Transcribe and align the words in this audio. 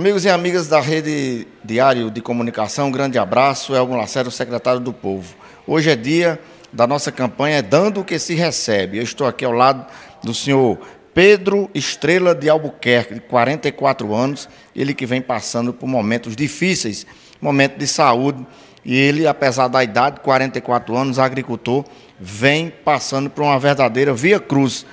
Amigos 0.00 0.24
e 0.24 0.30
amigas 0.30 0.66
da 0.66 0.80
Rede 0.80 1.46
Diário 1.62 2.10
de 2.10 2.22
Comunicação, 2.22 2.88
um 2.88 2.90
grande 2.90 3.18
abraço. 3.18 3.74
Elmo 3.74 3.94
Lacerda, 3.94 4.30
secretário 4.30 4.80
do 4.80 4.94
Povo. 4.94 5.34
Hoje 5.66 5.90
é 5.90 5.94
dia 5.94 6.40
da 6.72 6.86
nossa 6.86 7.12
campanha 7.12 7.62
Dando 7.62 8.00
o 8.00 8.04
que 8.04 8.18
se 8.18 8.34
recebe. 8.34 8.96
Eu 8.96 9.02
estou 9.02 9.26
aqui 9.26 9.44
ao 9.44 9.52
lado 9.52 9.84
do 10.24 10.32
senhor 10.32 10.78
Pedro 11.12 11.68
Estrela 11.74 12.34
de 12.34 12.48
Albuquerque, 12.48 13.12
de 13.12 13.20
44 13.20 14.14
anos, 14.14 14.48
ele 14.74 14.94
que 14.94 15.04
vem 15.04 15.20
passando 15.20 15.70
por 15.70 15.86
momentos 15.86 16.34
difíceis, 16.34 17.06
momento 17.38 17.76
de 17.76 17.86
saúde, 17.86 18.46
e 18.82 18.96
ele, 18.96 19.26
apesar 19.26 19.68
da 19.68 19.84
idade, 19.84 20.20
44 20.20 20.96
anos, 20.96 21.18
agricultor, 21.18 21.84
vem 22.18 22.70
passando 22.70 23.28
por 23.28 23.42
uma 23.42 23.58
verdadeira 23.58 24.14
via 24.14 24.40
cruz 24.40 24.86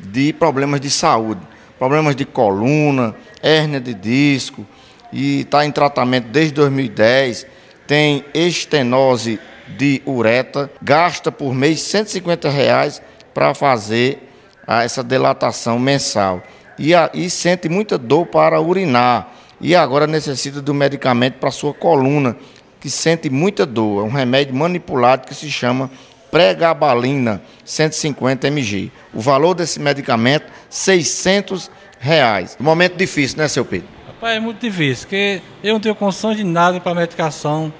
de 0.00 0.32
problemas 0.32 0.80
de 0.80 0.88
saúde, 0.88 1.42
problemas 1.84 2.16
de 2.16 2.24
coluna, 2.24 3.14
hérnia 3.42 3.78
de 3.78 3.92
disco, 3.92 4.66
e 5.12 5.40
está 5.40 5.66
em 5.66 5.70
tratamento 5.70 6.28
desde 6.28 6.54
2010, 6.54 7.46
tem 7.86 8.24
estenose 8.32 9.38
de 9.76 10.00
ureta, 10.06 10.70
gasta 10.80 11.30
por 11.30 11.54
mês 11.54 11.82
150 11.82 12.48
reais 12.48 13.02
para 13.34 13.52
fazer 13.52 14.30
essa 14.66 15.04
dilatação 15.04 15.78
mensal. 15.78 16.42
E, 16.78 16.94
a, 16.94 17.10
e 17.12 17.28
sente 17.28 17.68
muita 17.68 17.98
dor 17.98 18.24
para 18.26 18.58
urinar. 18.62 19.34
E 19.60 19.76
agora 19.76 20.06
necessita 20.06 20.62
do 20.62 20.72
medicamento 20.72 21.34
para 21.34 21.50
sua 21.50 21.74
coluna, 21.74 22.34
que 22.80 22.88
sente 22.88 23.28
muita 23.28 23.66
dor. 23.66 24.04
É 24.04 24.08
um 24.08 24.10
remédio 24.10 24.54
manipulado 24.54 25.26
que 25.26 25.34
se 25.34 25.50
chama 25.50 25.90
pregabalina, 26.34 27.40
150 27.64 28.48
mg. 28.48 28.90
O 29.12 29.20
valor 29.20 29.54
desse 29.54 29.78
medicamento, 29.78 30.50
600 30.68 31.70
reais. 32.00 32.56
Momento 32.58 32.96
difícil, 32.96 33.38
né, 33.38 33.46
seu 33.46 33.64
Pedro? 33.64 33.86
Rapaz, 34.08 34.36
é 34.36 34.40
muito 34.40 34.58
difícil, 34.58 35.06
porque 35.06 35.40
eu 35.62 35.74
não 35.74 35.78
tenho 35.78 35.94
condições 35.94 36.36
de 36.36 36.42
nada 36.42 36.80
para 36.80 36.92
medicação. 36.92 37.72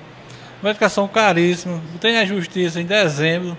Medicação 0.63 1.09
caríssima. 1.09 1.83
Tem 2.01 2.17
a 2.17 2.25
justiça 2.25 2.81
em 2.81 2.87
dezembro. 2.87 3.59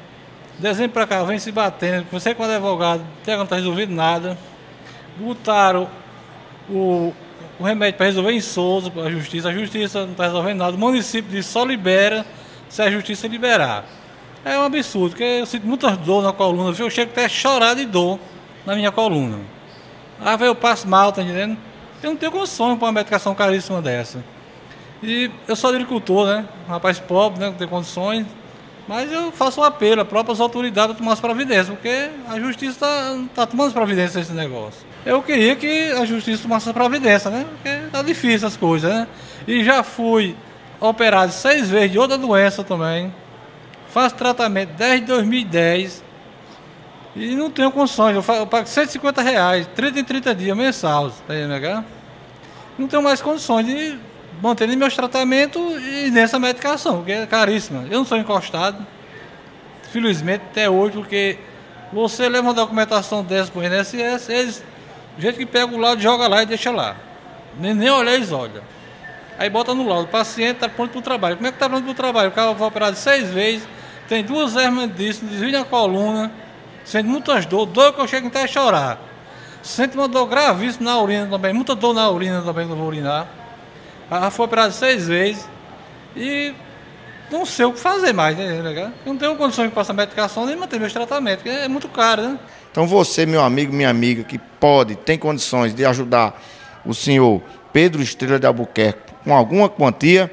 Dezembro 0.58 0.94
para 0.94 1.06
cá, 1.06 1.24
vem 1.24 1.40
se 1.40 1.52
batendo. 1.52 2.08
Você, 2.10 2.34
como 2.34 2.50
advogado, 2.50 3.04
até 3.22 3.36
não 3.36 3.44
está 3.44 3.58
resolvido 3.58 3.94
nada. 3.94 4.38
Botaram 5.18 5.90
o, 6.70 7.14
o 7.60 7.64
remédio 7.66 7.98
para 7.98 8.06
resolver 8.06 8.32
em 8.32 8.40
Souza, 8.40 8.90
a 9.06 9.12
justiça. 9.12 9.50
A 9.50 9.54
justiça 9.54 10.06
não 10.06 10.14
está 10.14 10.24
resolvendo 10.24 10.60
nada. 10.60 10.78
O 10.78 10.80
município 10.80 11.30
diz 11.30 11.46
só 11.46 11.66
libera 11.66 12.26
se 12.70 12.82
a 12.82 12.90
justiça 12.90 13.28
liberar. 13.28 13.84
É 14.46 14.60
um 14.60 14.64
absurdo, 14.66 15.10
porque 15.10 15.24
eu 15.24 15.46
sinto 15.48 15.66
muitas 15.66 15.98
dor 15.98 16.22
na 16.22 16.32
coluna? 16.32 16.72
Eu 16.78 16.90
chego 16.92 17.12
até 17.12 17.26
a 17.26 17.30
chorar 17.30 17.74
de 17.74 17.84
dor 17.84 18.20
na 18.64 18.76
minha 18.76 18.92
coluna. 18.92 19.40
Ah, 20.22 20.38
eu 20.40 20.54
passo 20.54 20.88
mal, 20.88 21.12
tá 21.12 21.24
entendendo? 21.24 21.58
Eu 22.04 22.12
não 22.12 22.16
tenho 22.16 22.32
condições 22.32 22.78
para 22.78 22.86
uma 22.86 22.92
medicação 22.92 23.34
caríssima 23.34 23.82
dessa. 23.82 24.24
E 25.02 25.32
eu 25.48 25.56
sou 25.56 25.72
agricultor, 25.72 26.28
né? 26.28 26.46
Um 26.68 26.72
rapaz 26.72 27.00
pobre, 27.00 27.40
né? 27.40 27.48
Não 27.48 27.56
tem 27.56 27.68
condições. 27.68 28.28
Mas 28.88 29.12
eu 29.12 29.32
faço 29.32 29.62
um 29.62 29.64
apelo 29.64 30.02
às 30.02 30.08
próprias 30.08 30.40
autoridades 30.40 30.96
a 30.96 30.98
tomar 31.00 31.14
as 31.14 31.20
providências, 31.20 31.70
porque 31.70 32.10
a 32.30 32.40
justiça 32.40 32.72
está 32.74 33.18
tá 33.34 33.46
tomando 33.48 33.70
as 33.70 33.74
providências 33.74 34.16
nesse 34.16 34.34
negócio. 34.34 34.86
Eu 35.04 35.24
queria 35.24 35.56
que 35.56 35.92
a 35.94 36.06
justiça 36.06 36.44
tomasse 36.44 36.70
as 36.70 36.74
providências, 36.74 37.34
né? 37.34 37.48
Porque 37.50 37.90
tá 37.92 38.04
difícil 38.04 38.48
as 38.48 38.56
coisas, 38.56 38.94
né? 38.94 39.08
E 39.48 39.64
já 39.64 39.82
fui 39.82 40.36
operado 40.80 41.32
seis 41.32 41.68
vezes 41.68 41.94
de 41.94 41.98
outra 41.98 42.16
doença 42.16 42.64
também. 42.64 43.12
Faço 43.96 44.14
tratamento 44.16 44.72
desde 44.72 45.06
2010 45.06 46.04
e 47.16 47.34
não 47.34 47.50
tenho 47.50 47.72
condições. 47.72 48.14
Eu, 48.14 48.36
eu 48.36 48.46
pago 48.46 48.68
150 48.68 49.22
reais, 49.22 49.70
30 49.74 50.00
em 50.02 50.04
30 50.04 50.36
dias 50.36 50.58
mensal, 50.58 51.10
tá 51.26 51.34
entendendo? 51.34 51.86
Não 52.78 52.90
tenho 52.90 53.02
mais 53.02 53.22
condições 53.22 53.66
de 53.66 53.98
mantendo 54.42 54.76
meus 54.76 54.94
tratamentos 54.94 55.62
e 55.82 56.12
nessa 56.12 56.38
medicação, 56.38 57.06
que 57.06 57.12
é 57.14 57.26
caríssima. 57.26 57.86
Eu 57.90 58.00
não 58.00 58.06
sou 58.06 58.18
encostado, 58.18 58.86
felizmente 59.94 60.44
até 60.52 60.70
hoje, 60.70 60.98
porque 60.98 61.38
você 61.94 62.28
leva 62.28 62.48
uma 62.48 62.54
documentação 62.54 63.24
dessa 63.24 63.50
para 63.50 63.62
o 63.62 63.64
INSS, 63.64 64.28
eles, 64.28 64.64
do 65.16 65.22
jeito 65.22 65.38
que 65.38 65.46
pega 65.46 65.74
o 65.74 65.78
laudo, 65.78 66.02
joga 66.02 66.28
lá 66.28 66.44
e 66.44 66.46
deixa 66.46 66.70
lá. 66.70 66.98
Nem, 67.58 67.74
nem 67.74 67.90
olhar 67.90 68.16
eles 68.16 68.34
olham. 68.34 68.62
Aí 69.40 69.50
bota 69.50 69.74
no 69.74 69.88
laudo, 69.88 70.04
o 70.04 70.12
paciente 70.12 70.56
está 70.56 70.68
pronto 70.68 70.92
para 70.92 71.00
o 71.00 71.02
trabalho. 71.02 71.38
Como 71.38 71.48
é 71.48 71.52
que 71.52 71.56
está 71.56 71.70
pronto 71.70 71.84
para 71.86 71.92
o 71.92 71.96
trabalho? 71.96 72.28
O 72.28 72.34
cara 72.34 72.54
foi 72.54 72.68
operado 72.68 72.98
seis 72.98 73.30
vezes, 73.30 73.66
tem 74.08 74.24
duas 74.24 74.56
hernias 74.56 74.96
disso, 74.96 75.26
desvio 75.26 75.52
na 75.52 75.66
coluna, 75.66 76.32
sente 76.84 77.08
muitas 77.08 77.46
dores, 77.46 77.74
dor 77.74 77.94
que 77.94 78.02
eu 78.02 78.08
chego 78.08 78.28
até 78.28 78.44
a 78.44 78.48
chorar. 78.48 79.00
Sente 79.64 79.98
uma 79.98 80.08
dor 80.08 80.28
gravíssima 80.28 80.92
na 80.92 81.02
urina 81.02 81.28
também, 81.28 81.54
muita 81.54 81.74
dor 81.74 81.94
na 81.94 82.10
urina 82.10 82.42
também, 82.42 82.68
não 82.68 82.76
vou 82.76 82.88
urinar. 82.88 83.28
Ela 84.10 84.30
foi 84.30 84.46
operada 84.46 84.72
seis 84.72 85.08
vezes 85.08 85.48
e 86.16 86.54
não 87.32 87.46
sei 87.46 87.66
o 87.66 87.74
que 87.74 87.80
fazer 87.80 88.14
mais, 88.14 88.38
né? 88.38 88.92
Eu 89.06 89.14
não 89.14 89.18
tenho 89.18 89.36
condições 89.36 89.70
de 89.70 89.74
passar 89.74 89.94
medicação 89.94 90.46
nem 90.46 90.56
manter 90.56 90.80
meus 90.80 90.94
tratamentos, 90.94 91.44
porque 91.44 91.58
é 91.58 91.68
muito 91.68 91.88
caro, 91.90 92.22
né? 92.22 92.40
Então 92.72 92.86
você, 92.86 93.26
meu 93.26 93.42
amigo, 93.42 93.74
minha 93.74 93.90
amiga, 93.90 94.24
que 94.24 94.38
pode, 94.38 94.96
tem 94.96 95.18
condições 95.18 95.74
de 95.74 95.84
ajudar 95.84 96.40
o 96.86 96.94
senhor 96.94 97.42
Pedro 97.74 98.02
Estrela 98.02 98.40
de 98.40 98.46
Albuquerque 98.46 99.14
com 99.24 99.34
alguma 99.34 99.68
quantia, 99.68 100.32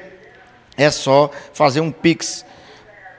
é 0.77 0.91
só 0.91 1.31
fazer 1.55 1.81
um 1.81 1.91
Pix 1.91 2.45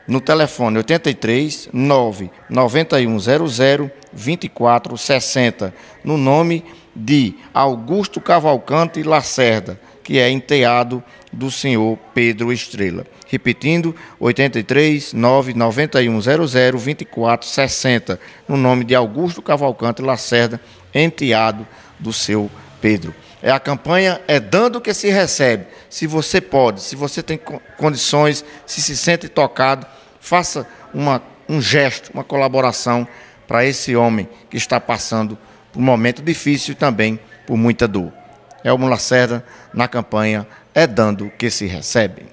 no 0.08 0.20
telefone 0.20 0.80
83 0.80 1.70
9 1.72 2.32
9100 2.50 3.92
2460 4.12 5.74
no 6.04 6.18
nome 6.18 6.64
de 6.96 7.36
Augusto 7.54 8.22
Cavalcante 8.22 9.02
Lacerda 9.04 9.80
que 10.04 10.20
é 10.20 10.30
enteado 10.30 11.02
do 11.32 11.50
senhor 11.50 11.98
Pedro 12.14 12.52
Estrela. 12.52 13.06
Repetindo, 13.28 13.96
83 14.20 15.14
991 15.14 16.22
00 16.22 16.78
24 16.78 17.48
60, 17.48 18.20
no 18.48 18.58
nome 18.58 18.84
de 18.84 18.94
Augusto 18.94 19.42
Cavalcante 19.42 20.02
Lacerda, 20.02 20.62
enteado 20.94 21.66
do 21.98 22.14
seu 22.14 22.52
Pedro. 22.80 23.16
É 23.46 23.52
a 23.52 23.60
campanha 23.60 24.22
é 24.26 24.40
dando 24.40 24.80
que 24.80 24.94
se 24.94 25.10
recebe. 25.10 25.66
Se 25.90 26.08
você 26.08 26.40
pode, 26.40 26.82
se 26.82 26.96
você 26.96 27.22
tem 27.22 27.38
condições, 27.78 28.46
se 28.66 28.82
se 28.82 28.96
sente 28.96 29.28
tocado, 29.28 29.86
faça 30.22 30.66
uma, 30.94 31.22
um 31.50 31.62
gesto, 31.62 32.10
uma 32.14 32.24
colaboração 32.24 33.06
para 33.46 33.66
esse 33.66 33.98
homem 33.98 34.30
que 34.50 34.56
está 34.56 34.80
passando 34.80 35.38
por 35.74 35.80
um 35.80 35.84
momento 35.84 36.22
difícil 36.22 36.72
e 36.72 36.76
também 36.76 37.20
por 37.46 37.58
muita 37.58 37.86
dor. 37.86 38.14
Elmo 38.64 38.88
Lacerda, 38.88 39.44
na 39.74 39.90
campanha 39.90 40.48
É 40.74 40.88
Dando 40.88 41.30
que 41.38 41.50
se 41.50 41.66
Recebe. 41.66 42.22